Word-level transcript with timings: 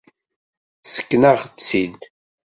Ssken-aɣ-tt-id! 0.85 1.99